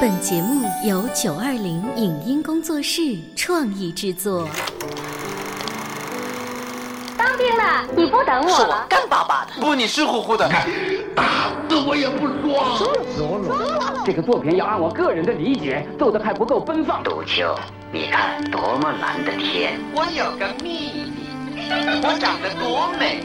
[0.00, 4.48] 本节目由九二零影音工作室创意制作。
[7.16, 8.86] 当兵了，你不等我了？
[8.88, 10.48] 干巴巴的，不，你湿乎乎的。
[11.14, 11.24] 打
[11.68, 12.78] 死我也不装。
[13.18, 17.02] 罗罗，这个作品要按我个人的理解，奏的还不够奔放。
[17.02, 17.54] 杜秋，
[17.92, 19.78] 你看多么蓝的天！
[19.94, 21.70] 我有个秘密，
[22.02, 23.20] 我长得多美，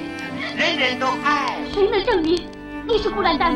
[0.56, 1.58] 人人都爱。
[1.74, 2.48] 谁能证明
[2.88, 3.56] 你是孤兰丹？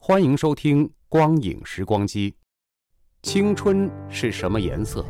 [0.00, 2.30] 欢迎收听《光影时光机》。
[3.22, 5.04] 青春是什么颜色？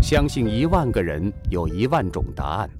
[0.00, 2.70] 相信一万个人有一万种答案。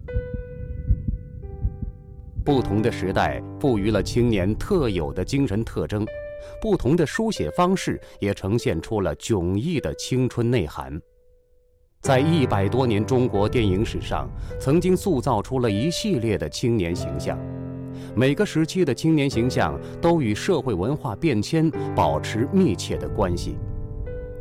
[2.43, 6.07] 不同的时代赋予了青年特有的精神特征，
[6.63, 10.99] 不同的书写方式也呈现出了迥异的青春内涵。
[12.01, 17.37] 在一百多年中国电影史上，曾经塑造出了一系列的青年形象。
[18.19, 23.59] 每个时期的青年形象都与社会文化变迁保持密切的关系。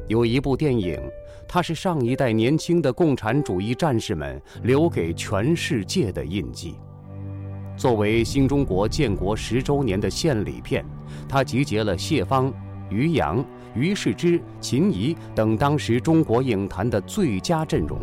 [0.07, 0.97] 有一部电影，
[1.45, 6.75] 它是上一代年轻的共产主义战士们留给全世界的印记。
[7.75, 10.85] 作为新中国建国十周年的献礼片，
[11.27, 12.53] 它集结了谢芳、
[12.89, 13.43] 于洋、
[13.75, 17.99] 于世之、秦怡等当时中国影坛的最佳阵容。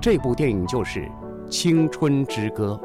[0.00, 1.00] 这部电影就是
[1.48, 2.80] 《青春之歌》。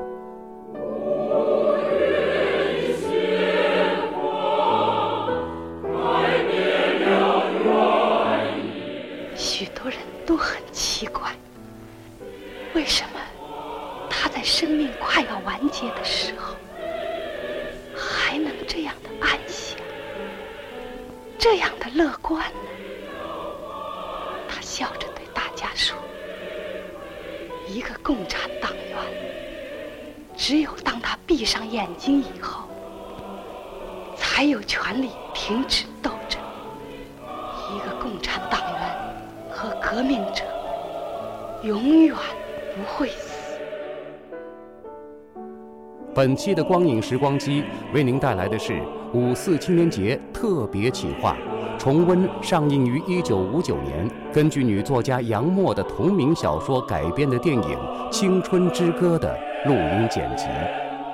[46.17, 47.63] 本期的光影时光机
[47.93, 48.81] 为您带来的是
[49.13, 51.37] 五四青年节特别企划，
[51.77, 57.61] 重温上映于一九五九年、根据女作家杨沫的同名小说改编的电影
[58.09, 60.47] 《青春之歌》的录音剪辑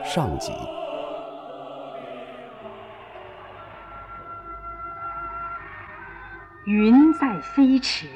[0.06, 0.54] 上集。
[6.66, 8.08] 云在飞驰。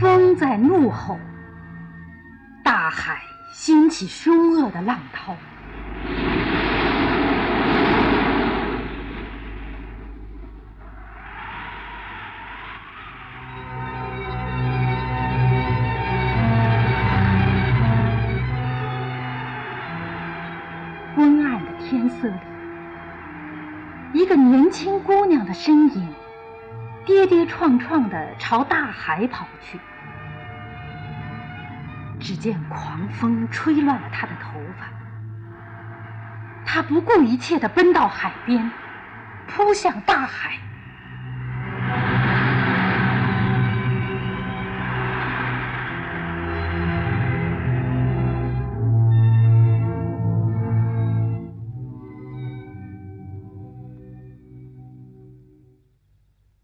[0.00, 1.16] 风在怒吼，
[2.64, 3.18] 大海
[3.56, 5.36] 掀起凶恶的浪涛。
[21.14, 22.34] 昏暗的天色里，
[24.12, 26.08] 一个年轻姑娘的身影。
[27.06, 29.78] 跌跌撞撞地朝大海跑去，
[32.24, 34.88] 只见狂风吹乱了他的头发。
[36.64, 38.70] 他不顾一切地奔到海边，
[39.46, 40.58] 扑向大海。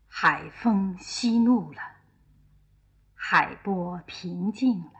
[0.08, 1.78] 海风息怒了，
[3.14, 4.99] 海波平静了。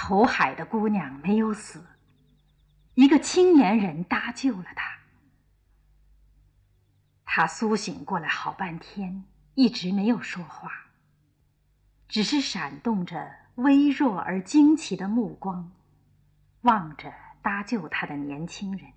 [0.00, 1.84] 投海的姑娘没有死，
[2.94, 4.96] 一个青年人搭救了她。
[7.24, 9.24] 她苏醒过来好半天，
[9.54, 10.70] 一直没有说话，
[12.06, 15.72] 只是闪动着微弱而惊奇的目光，
[16.60, 17.12] 望着
[17.42, 18.92] 搭救她的年轻人。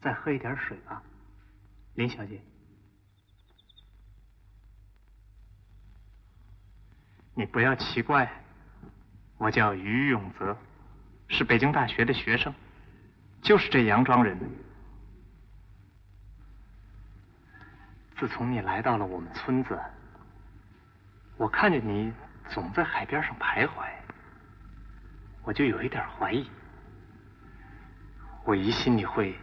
[0.00, 1.02] 再喝一点水吧，
[1.94, 2.40] 林小姐。
[7.34, 8.30] 你不要奇怪，
[9.38, 10.56] 我叫于永泽，
[11.28, 12.54] 是北京大学的学生，
[13.40, 14.38] 就是这杨庄人。
[18.18, 19.78] 自从你来到了我们村子，
[21.36, 22.12] 我看见你
[22.50, 23.88] 总在海边上徘徊，
[25.42, 26.48] 我就有一点怀疑。
[28.44, 29.34] 我疑心你会，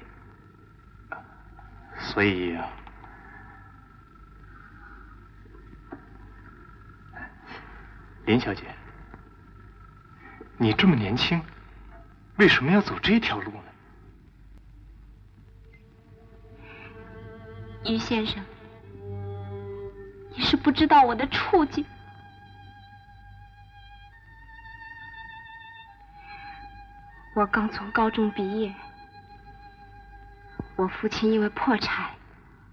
[1.97, 2.57] 所以，
[8.29, 8.63] 林小姐，
[10.57, 11.41] 你这么年轻，
[12.37, 13.63] 为什么要走这条路呢？
[17.85, 18.45] 于先生，
[20.35, 21.83] 你是不知道我的处境。
[27.33, 28.71] 我刚从高中毕业，
[30.75, 32.11] 我父亲因为破产，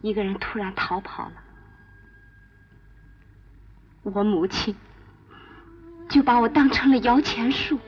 [0.03, 1.43] 一个人突然逃跑了，
[4.03, 4.77] 我母亲
[6.09, 7.79] 就把我当成了摇钱树，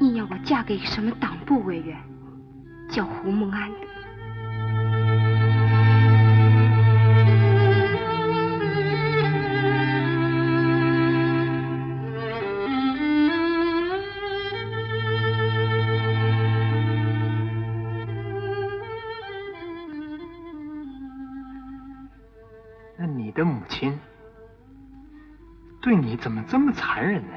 [0.00, 1.96] 硬要我嫁给什么党部委员，
[2.90, 3.89] 叫胡梦安的。
[26.72, 27.34] 残忍呢？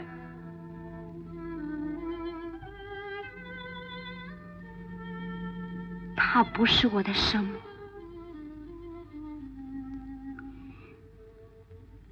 [6.16, 7.56] 她不是我的生母，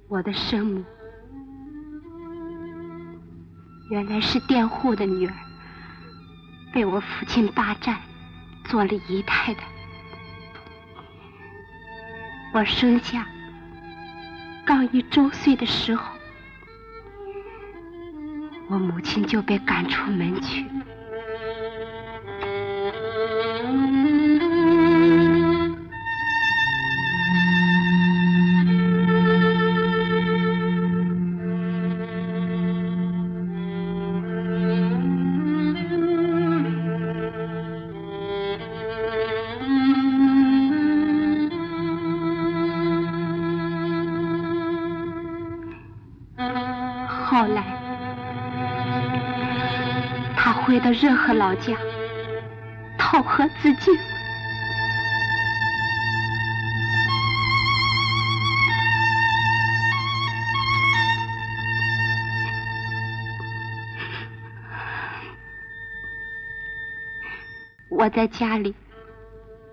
[0.08, 0.84] 我的生母
[3.90, 5.34] 原来是佃户的女儿，
[6.72, 7.98] 被我父亲霸占，
[8.64, 9.66] 做了姨太太。
[12.54, 13.26] 我生下。
[14.64, 16.11] 刚一周岁的时候，
[18.72, 20.64] 我母亲就被赶出门去。
[47.32, 47.81] 后来
[50.64, 51.76] 回到热河老家，
[52.96, 53.98] 讨河自尽。
[67.88, 68.74] 我在家里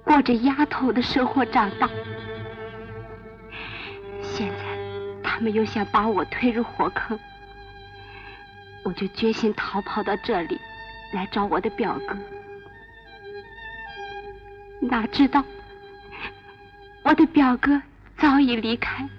[0.04, 1.88] 过着丫头的生活长大，
[4.24, 4.58] 现在
[5.24, 7.20] 他们又想把我推入火坑，
[8.84, 10.60] 我就决心逃跑到这里。
[11.12, 12.18] 来找我的表哥，
[14.80, 15.44] 哪知道
[17.04, 17.82] 我的表哥
[18.18, 19.10] 早已离开，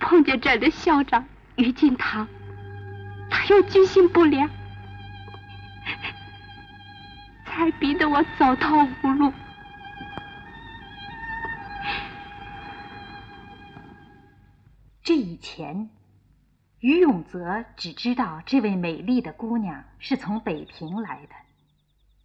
[0.00, 1.24] 碰见这儿的校长
[1.56, 2.26] 于敬堂，
[3.30, 4.50] 他又居心不良，
[7.46, 9.32] 才逼得我走投无路。
[15.04, 15.88] 这以前。
[16.82, 21.34] 于永泽只知道这位美丽的姑娘是从北平来的，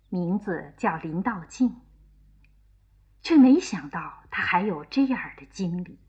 [0.09, 1.79] 名字叫林道静，
[3.21, 5.99] 却没想到她还有这样的经历。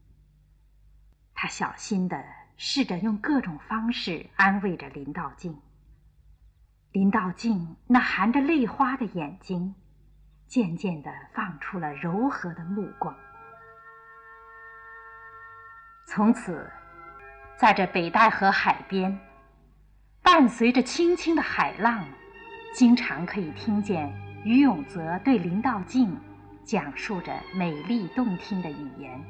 [1.35, 2.25] 他小心的
[2.57, 5.61] 试着用各种方式安慰着林道静。
[6.91, 9.75] 林道静那含着泪花的眼睛，
[10.47, 13.15] 渐渐的放出了柔和的目光。
[16.07, 16.67] 从此。
[17.59, 19.19] 在这北戴河海边，
[20.23, 22.05] 伴随着轻轻的海浪，
[22.73, 24.09] 经常可以听见
[24.45, 26.17] 于永泽对林道静
[26.65, 29.21] 讲述着美丽动听的语言。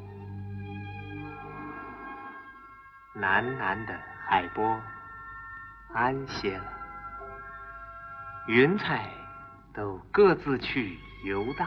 [3.14, 4.78] 蓝蓝的海波
[5.94, 6.70] 安歇了，
[8.46, 9.08] 云彩
[9.72, 11.66] 都各自去游荡，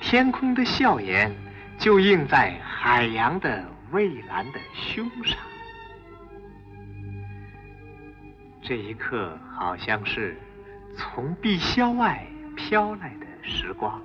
[0.00, 1.32] 天空的笑颜
[1.78, 3.75] 就映在海洋的。
[3.90, 5.38] 蔚蓝的胸上，
[8.62, 10.36] 这一刻好像是
[10.96, 12.26] 从碧霄外
[12.56, 14.02] 飘来的时光，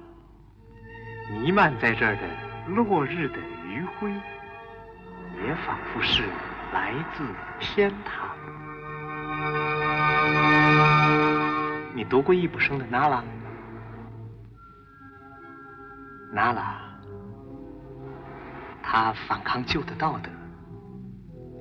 [1.32, 2.22] 弥漫在这儿的
[2.68, 4.12] 落日的余晖，
[5.44, 6.24] 也仿佛是
[6.74, 7.26] 来自
[7.60, 8.30] 天堂。
[11.96, 13.22] 你读过易卜生的《娜拉》？
[16.34, 16.91] 娜拉。
[18.94, 20.30] 他反抗旧的道德，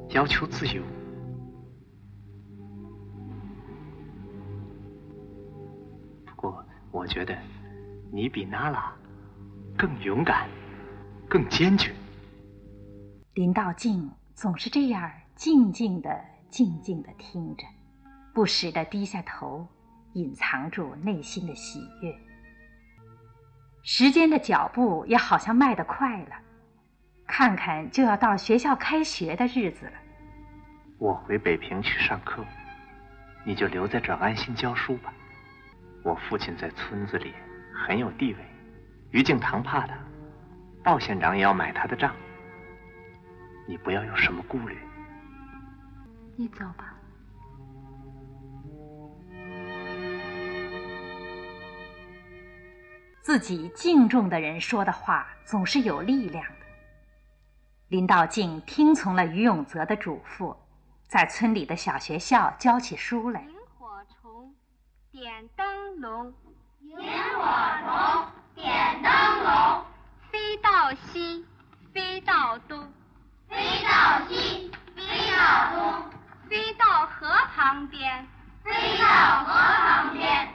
[0.08, 0.82] 要求自由。
[6.26, 7.38] 不过，我觉得
[8.12, 8.92] 你比娜拉
[9.78, 10.48] 更勇敢，
[11.28, 11.94] 更坚决。
[13.34, 17.64] 林道静总是这样静静的、静静的听着，
[18.34, 19.64] 不时的低下头，
[20.14, 22.12] 隐藏住内心的喜悦。
[23.84, 26.34] 时间的脚步也好像迈得快了，
[27.30, 29.92] 看看就要到学校开学的日子了。
[30.98, 32.44] 我回北平去上课，
[33.44, 35.12] 你就留在这儿安心教书吧。
[36.02, 37.32] 我父亲在村子里
[37.72, 38.38] 很有地位，
[39.12, 39.94] 于敬堂怕他，
[40.82, 42.12] 鲍县长也要买他的账。
[43.66, 44.76] 你不要有什么顾虑。
[46.36, 46.92] 你走吧。
[53.22, 56.59] 自己敬重的人说的话总是有力量的。
[57.90, 60.54] 林道静听从了于永泽的嘱咐，
[61.08, 63.40] 在村里的小学校教起书来。
[63.40, 63.88] 萤火
[64.22, 64.54] 虫，
[65.10, 66.32] 点灯笼。
[66.82, 67.02] 萤火
[67.82, 69.84] 虫，点灯笼。
[70.30, 71.44] 飞到西，
[71.92, 72.78] 飞到东。
[73.48, 75.02] 飞到西，飞
[75.36, 76.04] 到东。
[76.48, 78.24] 飞到河旁边。
[78.62, 80.48] 飞到河旁边。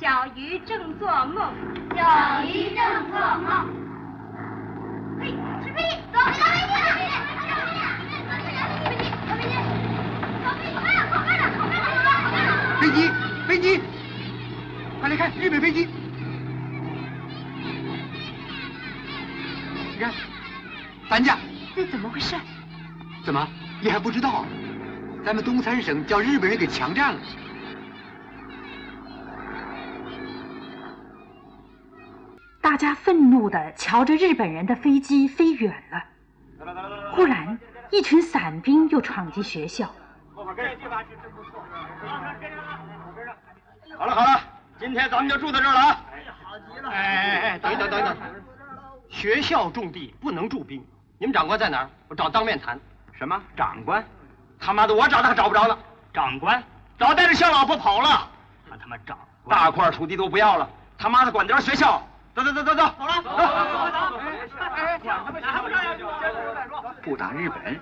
[0.00, 1.52] 小鱼正做梦。
[1.94, 3.68] 小鱼正做梦。
[5.74, 5.82] 飞！
[5.82, 5.90] 机，
[12.78, 13.08] 飞机，飞机，
[13.46, 13.80] 飞机，飞机，
[15.00, 15.88] 快来看，日本飞机！
[19.92, 20.12] 你看，
[21.08, 21.38] 三架。
[21.74, 22.34] 这怎么回事？
[23.24, 23.48] 怎么，
[23.80, 24.44] 你还不知道？
[25.24, 27.20] 咱们东三省叫日本人给强占了。
[32.78, 36.02] 家愤怒地瞧着日本人的飞机飞远了。
[37.12, 37.58] 忽然，
[37.90, 39.86] 一群伞兵又闯进学校。
[43.98, 44.40] 好了好了，
[44.78, 46.00] 今天咱们就住在这儿了啊！
[46.12, 46.88] 哎好极了！
[46.88, 48.16] 哎哎哎，等等等等，
[49.08, 50.82] 学校种地不能驻兵。
[51.18, 51.90] 你们长官在哪儿？
[52.08, 52.78] 我找当面谈。
[53.12, 54.04] 什么长官？
[54.60, 55.76] 他妈的，我找他可找不着了。
[56.12, 56.62] 长官
[56.98, 58.30] 早带着小老婆跑了。
[58.70, 62.06] 他他妈长官大块土地都不要了，他妈的管得着学校。
[62.38, 64.20] 走走走走走，走了走走走。
[64.76, 65.82] 哎，管他们还不让
[67.02, 67.80] 不打日本，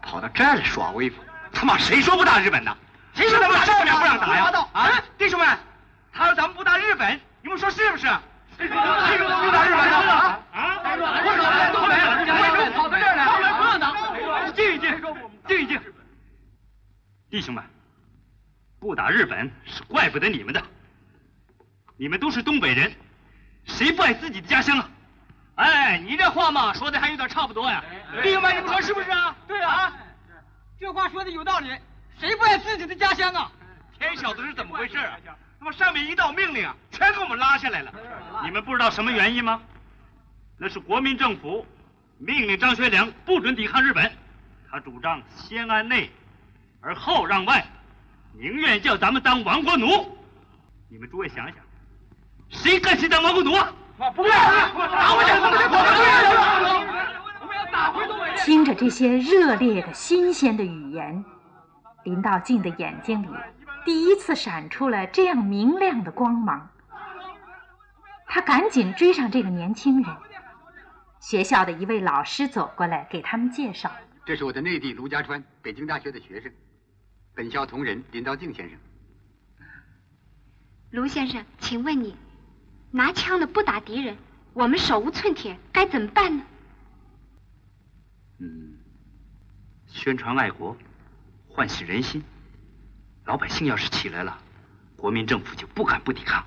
[0.00, 1.18] 跑到这儿来耍威风。
[1.52, 2.74] 他妈谁说不打日本的？
[3.14, 4.50] 谁说他妈上面不让打呀？
[4.72, 5.46] 啊，弟兄们，
[6.12, 8.06] 他说咱们不打日本，你们说是不是？
[8.56, 9.96] 谁说不打日本呢？
[9.98, 10.40] 啊？
[10.52, 10.80] 啊？
[10.84, 11.94] 为什么东北？
[11.94, 13.24] 为什么跑到这儿来？
[13.26, 13.92] 上面不让打。
[14.52, 15.02] 静一静，
[15.46, 15.80] 静一静。
[17.30, 17.62] 弟兄们，
[18.80, 20.62] 不打日本是怪不得你们的。
[21.98, 22.90] 你们都是东北人，
[23.64, 24.90] 谁不爱自己的家乡啊？
[25.56, 27.82] 哎，你这话嘛说的还有点差不多呀。
[28.22, 29.36] 弟兄们，你们说是不是啊？
[29.46, 29.92] 对啊，
[30.78, 31.76] 这话说的有道理。
[32.18, 33.50] 谁不爱自己的家乡啊？
[33.98, 35.16] 天晓得是怎么回事啊？
[35.58, 37.92] 那么上面一道命令啊，全给我们拉下来了。
[38.44, 39.60] 你们不知道什么原因吗？
[40.56, 41.66] 那是国民政府
[42.18, 44.10] 命令张学良不准抵抗日本，
[44.70, 46.10] 他主张先安内，
[46.80, 47.64] 而后让外，
[48.32, 50.16] 宁愿叫咱们当亡国奴。
[50.88, 51.56] 你们诸位想想，
[52.50, 53.72] 谁甘心当亡国奴啊？
[54.14, 55.30] 不要打回去！
[57.40, 58.36] 我们要打回东北。
[58.44, 61.24] 听着这些热烈的、新鲜的语言。
[62.04, 63.28] 林道静的眼睛里
[63.84, 66.70] 第一次闪出了这样明亮的光芒，
[68.26, 70.16] 他赶紧追上这个年轻人。
[71.20, 73.90] 学校的一位老师走过来给他们介绍
[74.24, 76.50] ：“这是我的内弟卢家川，北京大学的学生，
[77.34, 78.78] 本校同仁林道静先生。”
[80.92, 82.16] 卢先生，请问你，
[82.90, 84.16] 拿枪的不打敌人，
[84.54, 86.44] 我们手无寸铁，该怎么办呢？
[88.38, 88.78] 嗯，
[89.86, 90.76] 宣传爱国。
[91.48, 92.22] 唤醒人心，
[93.24, 94.38] 老百姓要是起来了，
[94.96, 96.44] 国民政府就不敢不抵抗。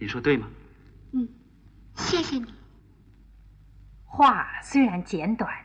[0.00, 0.48] 你说对吗？
[1.12, 1.28] 嗯，
[1.94, 2.52] 谢谢你。
[4.04, 5.64] 话虽然简短，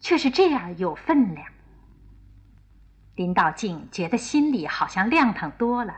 [0.00, 1.46] 却是这样有分量。
[3.14, 5.94] 林道静觉得心里好像亮堂多了。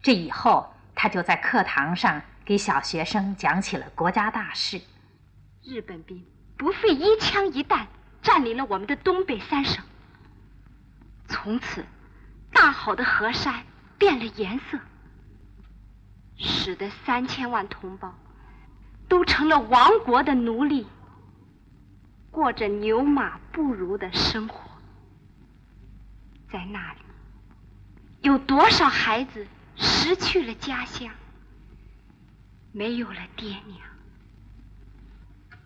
[0.00, 4.80] 这以后，他就在课堂上给小学生讲起了国家大事。
[5.62, 6.24] 日本兵
[6.56, 7.86] 不费一枪一弹，
[8.22, 9.84] 占领了我们的东北三省。
[11.26, 11.84] 从此，
[12.52, 13.64] 大好的河山
[13.98, 14.78] 变了颜色，
[16.36, 18.14] 使得三千万同胞
[19.08, 20.86] 都成了亡国的奴隶，
[22.30, 24.70] 过着牛马不如的生活。
[26.50, 27.00] 在那里，
[28.20, 29.46] 有多少孩子
[29.76, 31.08] 失去了家乡，
[32.72, 33.78] 没有了爹娘？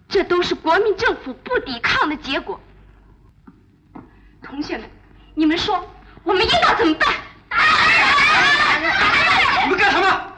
[0.09, 2.61] 这都是国民政府不抵抗的结果。
[4.43, 4.89] 同学们。
[5.35, 5.89] 你们说，
[6.25, 7.15] 我们应当怎么办？
[9.63, 10.33] 你们干什么？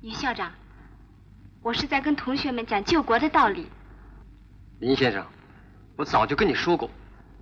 [0.00, 0.50] 于校长，
[1.62, 3.68] 我是在跟同学们讲救国的道理。
[4.80, 5.24] 林先生，
[5.94, 6.90] 我早就跟你说过，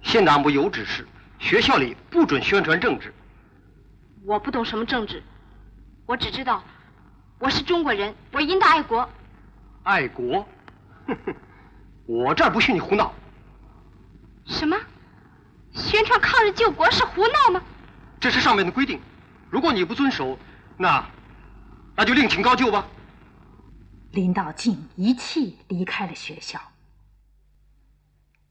[0.02, 1.08] 县党部有指示，
[1.38, 3.14] 学校里不准宣传政治。
[4.24, 5.22] 我不懂什么政治，
[6.06, 6.62] 我只知道
[7.38, 9.08] 我是中国人，我应当爱国。
[9.82, 10.46] 爱国？
[11.06, 11.34] 哼哼，
[12.06, 13.12] 我这儿不许你胡闹。
[14.46, 14.76] 什么？
[15.72, 17.62] 宣传抗日救国是胡闹吗？
[18.20, 19.00] 这是上面的规定，
[19.50, 20.38] 如果你不遵守，
[20.76, 21.04] 那
[21.96, 22.86] 那就另请高就吧。
[24.12, 26.60] 林道静一气离开了学校。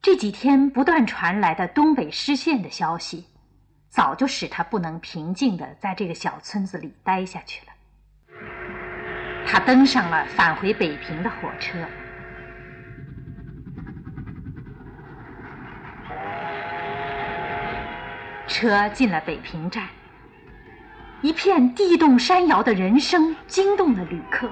[0.02, 3.26] 这几天不断传来的东北失陷的消息，
[3.92, 7.74] 早就使他不能平静的在这个小村子里待下去了。
[9.46, 11.86] 他登上了返回北平的火车。
[18.48, 19.90] 车进了北平站，
[21.22, 24.50] 一片地动山摇的人声惊动了旅客。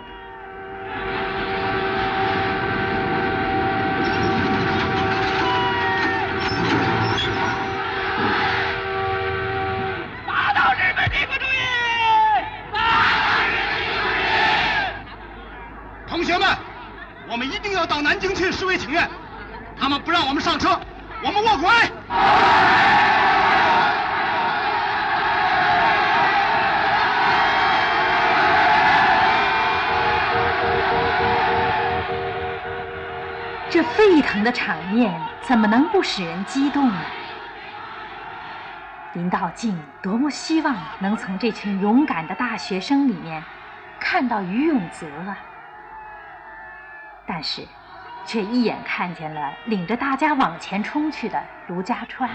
[10.25, 11.47] 打倒日本帝国主义！
[16.07, 16.47] 同学们，
[17.29, 19.05] 我们一定要到南京去示威请愿。
[19.77, 20.79] 他们不让我们上车，
[21.21, 21.69] 我们卧轨。
[33.69, 36.95] 这沸腾的场面怎么能不使人激动呢？
[39.13, 43.43] 林道静多么希望能从这群勇敢的大学生里面
[43.99, 45.37] 看到于永泽啊！
[47.27, 47.67] 但是，
[48.25, 52.29] 却一眼看见了领着大家往前冲去的卢家川。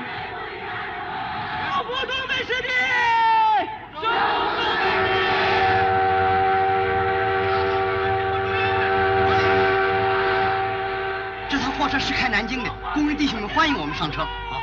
[11.49, 14.23] 这趟货车是开南京的，工人弟兄们欢迎我们上车。
[14.23, 14.61] 好，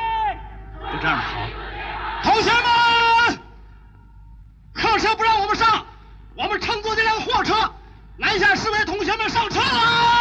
[0.91, 1.47] 就这样好。
[2.23, 3.39] 同学们，
[4.73, 5.85] 客车不让我们上，
[6.35, 7.55] 我们乘坐这辆货车。
[8.17, 10.20] 南下示威同学们上车啦！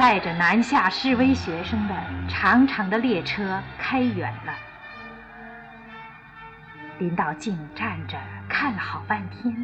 [0.00, 1.94] 载着南下示威学生的
[2.26, 4.54] 长长的列车开远了。
[6.98, 9.54] 林道静站着看了好半天，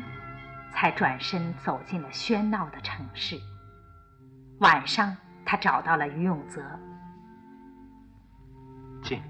[0.75, 3.41] 才转身走进了喧闹的城市。
[4.61, 6.63] 晚上，他找到了于永泽。
[9.03, 9.23] 静，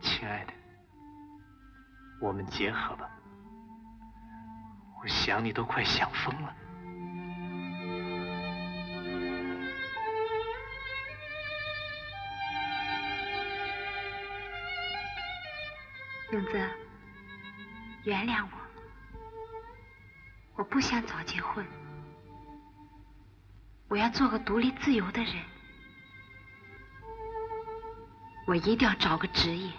[0.00, 0.54] 亲爱的，
[2.18, 3.10] 我们结合吧。
[5.02, 6.50] 我想你都快想疯了。
[16.30, 16.58] 永泽，
[18.04, 19.18] 原谅我，
[20.56, 21.64] 我不想早结婚，
[23.88, 25.32] 我要做个独立自由的人，
[28.46, 29.72] 我一定要找个职业。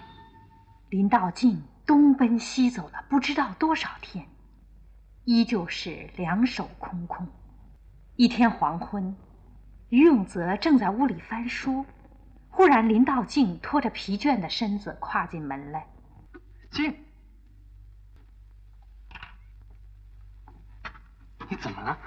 [0.88, 4.26] 林道静东奔西走了不知道多少天，
[5.26, 7.28] 依旧是两手空空。
[8.16, 9.14] 一天黄昏，
[9.90, 11.86] 于永泽正在屋里翻书，
[12.48, 15.86] 忽然林道静拖着疲倦的身子跨进门来。
[16.70, 16.96] 静，
[21.48, 21.98] 你怎么了？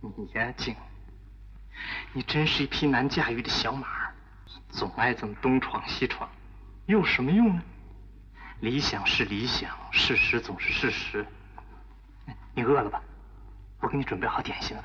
[0.00, 0.76] 你呀，静，
[2.12, 4.12] 你真是一匹难驾驭的小马，
[4.68, 6.30] 总爱这么东闯西闯，
[6.86, 7.62] 有什么用呢？
[8.60, 11.26] 理想是理想，事实总是事实。
[12.54, 13.02] 你饿了吧？
[13.80, 14.84] 我给你准备好点心了。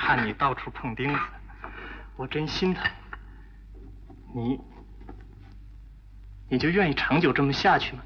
[0.00, 1.20] 看你到处碰钉子，
[2.16, 2.90] 我真心疼。
[4.34, 4.58] 你，
[6.48, 8.02] 你就愿意长久这么下去吗？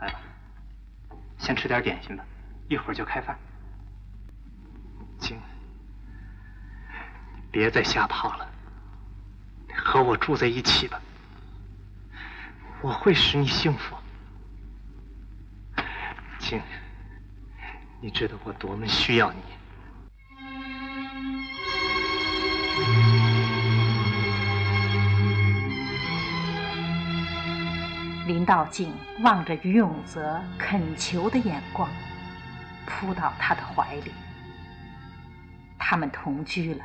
[0.00, 0.20] 来吧，
[1.38, 2.22] 先吃点点心吧，
[2.68, 3.36] 一会儿就开饭。
[5.18, 5.40] 静，
[7.50, 8.48] 别再瞎跑了，
[9.74, 11.00] 和我住在一起吧，
[12.82, 13.96] 我会使你幸福。
[16.38, 16.60] 静。
[18.00, 19.38] 你知道我多么需要你。
[28.26, 31.88] 林道静望着于永泽恳求的眼光，
[32.86, 34.12] 扑到他的怀里。
[35.78, 36.84] 他们同居了，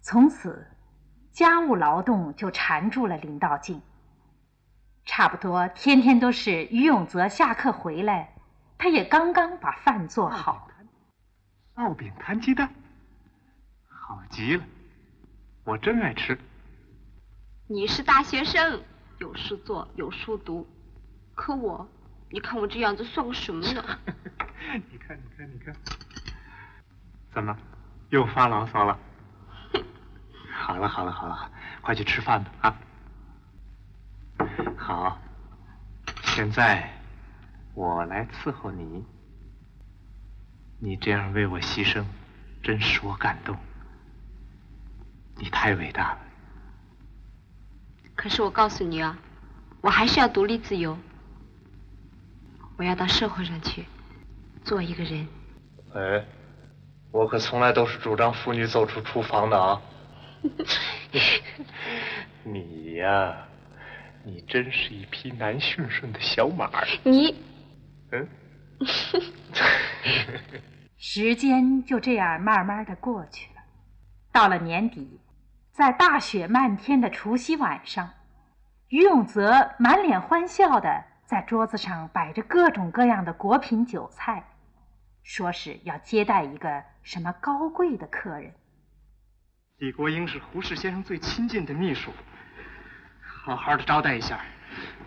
[0.00, 0.66] 从此
[1.30, 3.80] 家务劳动就缠住了林道静。
[5.04, 8.34] 差不多天天都是于永泽下课回来，
[8.80, 10.66] 他也刚刚把饭做好。
[11.76, 12.72] 烙饼摊鸡蛋，
[13.86, 14.64] 好极了，
[15.64, 16.38] 我真爱吃。
[17.66, 18.82] 你是大学生，
[19.18, 20.66] 有事做，有书读，
[21.34, 21.86] 可我，
[22.30, 23.84] 你看我这样子算个什么呢？
[24.90, 25.76] 你看，你看，你看，
[27.34, 27.54] 怎么
[28.08, 28.98] 又发牢骚了？
[30.50, 31.50] 好了，好了，好了，
[31.82, 32.78] 快去吃饭吧啊！
[34.78, 35.18] 好，
[36.22, 36.90] 现在
[37.74, 39.04] 我来伺候你。
[40.78, 42.04] 你这样为我牺牲，
[42.62, 43.56] 真使我感动。
[45.36, 46.18] 你太伟大了。
[48.14, 49.18] 可是我告诉你啊，
[49.80, 50.96] 我还是要独立自由。
[52.76, 53.84] 我要到社会上去，
[54.64, 55.28] 做一个人。
[55.94, 56.24] 哎，
[57.10, 59.82] 我可从来都是主张妇女走出厨房的啊。
[62.44, 63.46] 你呀，
[64.24, 66.70] 你真是一匹难驯顺的小马。
[67.04, 67.34] 你，
[68.12, 68.28] 嗯。
[70.96, 73.62] 时间就这样慢慢的过去了。
[74.32, 75.20] 到了年底。
[75.72, 78.10] 在大雪漫天的除夕晚上，
[78.88, 84.44] 于永泽满脸欢笑的在桌子上摆着各种各样的果品酒菜，
[85.22, 88.52] 说是要接待一个什么高贵的客人。
[89.78, 92.12] 李国英是胡适先生最亲近的秘书，
[93.22, 94.38] 好好的招待一下，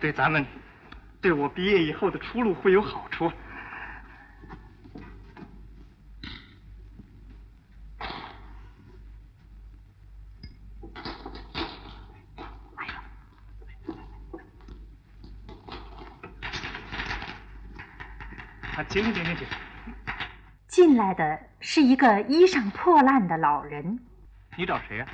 [0.00, 0.44] 对咱们，
[1.24, 3.32] 对我毕业以后的出路会有好处。
[18.90, 19.46] 请请请请请。
[20.68, 23.98] 进来的是一个衣裳破烂的老人。
[24.58, 25.06] 你找谁呀？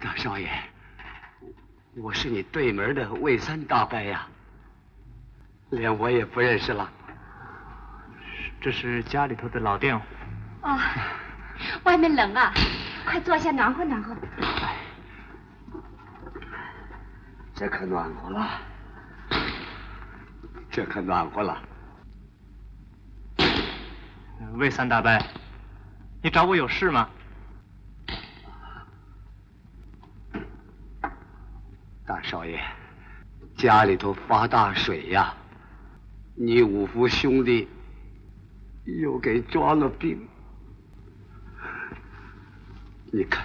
[0.00, 0.48] 大少爷，
[1.96, 4.26] 我是你对门的魏三大伯呀。
[5.68, 6.90] 连我也不认识了。
[8.62, 10.04] 这是家里头的老佃户。
[10.62, 10.78] 哦，
[11.84, 12.50] 外面冷啊，
[13.04, 14.16] 快坐下暖和暖和。
[17.54, 18.48] 这可暖和了，
[20.70, 21.62] 这可暖和了。
[24.54, 25.10] 魏三大伯，
[26.22, 27.06] 你找我有事吗？
[32.20, 32.60] 大少爷，
[33.56, 35.32] 家里头发大水呀，
[36.34, 37.66] 你五福兄弟
[38.84, 40.20] 又给抓了病。
[43.10, 43.42] 你看，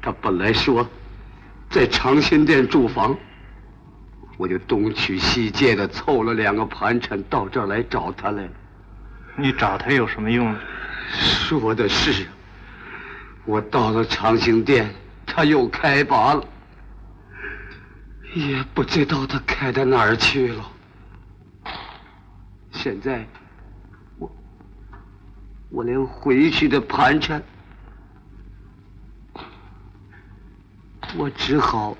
[0.00, 0.88] 他本来说。
[1.68, 3.14] 在长兴店住房，
[4.38, 8.48] 我就东取西借的凑了两个盘缠到这儿来找他来。
[9.36, 10.56] 你找他有什么用？
[11.10, 12.26] 说的是，
[13.44, 14.88] 我到了长兴店，
[15.26, 16.44] 他又开拔了，
[18.36, 20.70] 也不知道他开到哪儿去了。
[22.70, 23.26] 现在，
[24.18, 24.30] 我
[25.70, 27.42] 我连回去的盘缠。
[31.16, 31.96] 我只好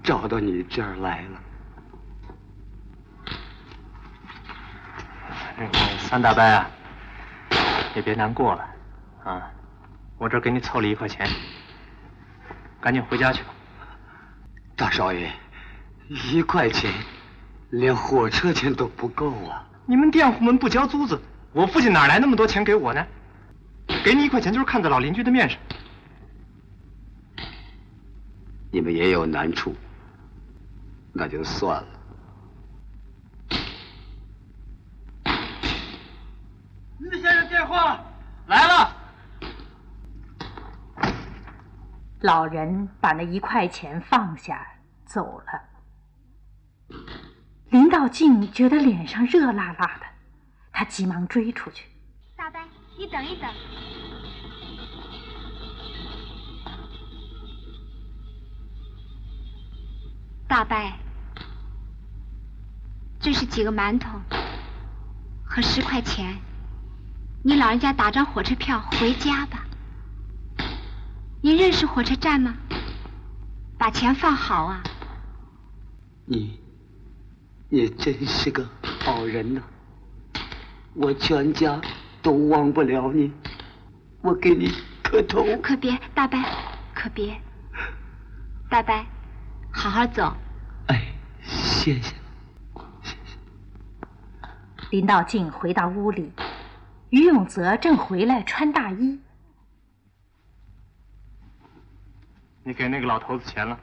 [0.00, 1.40] 找到你这儿来了。
[5.58, 6.70] 那个三大伯啊，
[7.96, 8.64] 也别难过了
[9.24, 9.50] 啊！
[10.18, 11.28] 我这给你凑了一块钱，
[12.80, 13.48] 赶紧回家去吧。
[14.76, 15.32] 大少爷，
[16.10, 16.92] 一块钱，
[17.70, 19.64] 连火车钱都不够啊！
[19.86, 21.20] 你们佃户们不交租子，
[21.52, 23.06] 我父亲哪来那么多钱给我呢？
[24.04, 25.56] 给你一块钱就是看在老邻居的面上。
[28.72, 29.72] 你们也有难处，
[31.12, 31.88] 那就算了。
[36.98, 38.00] 于先生电话
[38.48, 38.96] 来了。
[42.22, 44.66] 老人把那一块钱放下，
[45.06, 45.69] 走了。
[47.70, 50.06] 林道静觉得脸上热辣辣的，
[50.72, 51.86] 他急忙追出去。
[52.36, 52.60] 大伯，
[52.98, 53.48] 你等一等。
[60.48, 60.76] 大伯，
[63.20, 64.20] 这是几个馒头
[65.44, 66.38] 和十块钱，
[67.44, 69.64] 你老人家打张火车票回家吧。
[71.40, 72.56] 你认识火车站吗？
[73.78, 74.82] 把钱放好啊。
[76.26, 76.60] 你，
[77.72, 79.62] 你真是个好人呐！
[80.92, 81.80] 我全家
[82.20, 83.32] 都忘不了你，
[84.22, 84.72] 我给你
[85.04, 85.44] 磕头。
[85.62, 86.36] 可别，大伯，
[86.92, 87.40] 可别，
[88.68, 89.06] 拜拜，
[89.72, 90.36] 好好走。
[90.88, 91.12] 哎，
[91.44, 92.12] 谢谢。
[94.90, 96.32] 林道静回到屋里，
[97.10, 99.20] 于永泽正回来穿大衣。
[102.64, 103.78] 你给那个老头子钱了？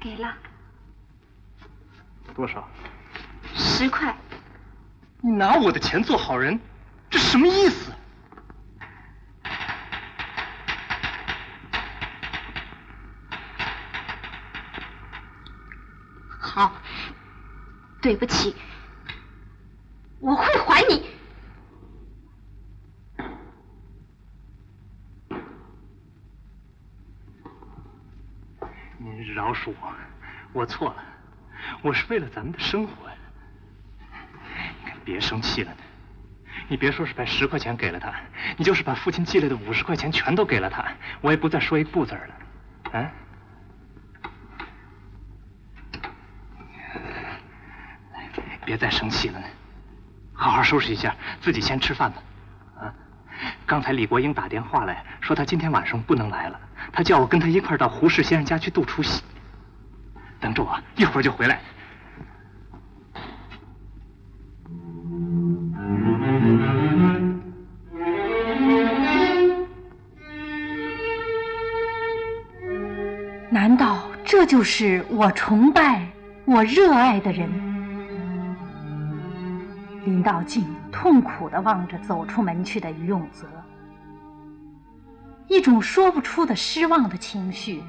[0.00, 0.34] 给了。
[2.38, 2.68] 多少？
[3.52, 4.16] 十块。
[5.20, 6.60] 你拿我的钱做好人，
[7.10, 7.92] 这什么意思？
[16.38, 16.72] 好，
[18.00, 18.54] 对不起，
[20.20, 21.10] 我会还你。
[28.98, 29.92] 您饶恕我，
[30.52, 31.04] 我错了，
[31.82, 33.14] 我是为了咱们的生活呀。
[35.04, 35.78] 别生气了呢，
[36.68, 38.12] 你别说是把十块钱给了他，
[38.56, 40.84] 你就是把父亲寄来的五十块钱全都给了他，
[41.22, 43.10] 我也不再说一不字了，啊？
[48.66, 49.40] 别再生气了，
[50.34, 52.22] 好好收拾一下，自己先吃饭吧。
[52.78, 52.92] 啊，
[53.64, 56.60] 刚才李国英打电话来说他今天晚上不能来了，
[56.92, 59.22] 他叫我跟他一块到胡适先生家去度除夕。
[60.58, 61.60] 我，一会儿就回来。
[73.50, 76.06] 难道这就是我崇拜、
[76.44, 77.50] 我热爱的人？
[80.04, 83.46] 林道静痛苦的望着走出门去的于永泽，
[85.48, 87.82] 一种说不出的失望的情绪，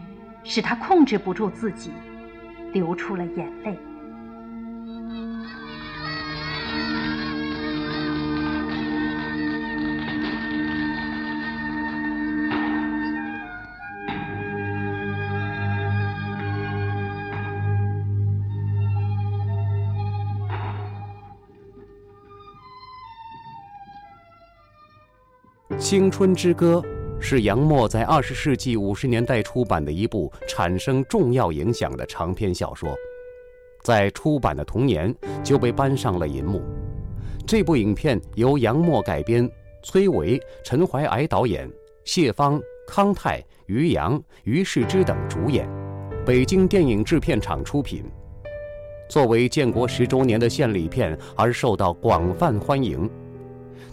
[0.43, 1.91] 使他控制不住自己，
[2.73, 3.77] 流出了眼泪。
[25.81, 26.83] 《青春之歌》
[27.21, 32.95] 是杨沫在二十世纪五十年代出版的一部产生重要影响的长篇小说，
[33.83, 36.61] 在出版的同年就被搬上了银幕。
[37.45, 39.49] 这部影片由杨沫改编，
[39.83, 41.69] 崔维、陈怀皑导演，
[42.05, 45.69] 谢芳、康泰、于洋、于世之等主演，
[46.25, 48.03] 北京电影制片厂出品。
[49.09, 53.09] 作为建国十周年的献礼片而受到广泛欢迎。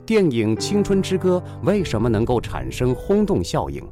[0.07, 3.83] 电影《青春之歌》为什么能够产生轰动效应？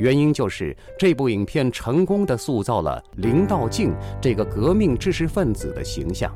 [0.00, 6.34] 原因就是这部影片成功的塑造了林道静这个革命知识分子的形象，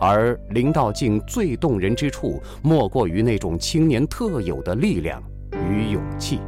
[0.00, 5.22] 而林道静最动人之处，莫过于那种青年特有的力量
[5.70, 6.40] 与勇气。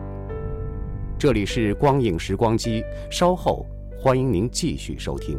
[1.16, 3.64] 这里是光影时光机，稍后
[3.96, 5.38] 欢迎您继续收听。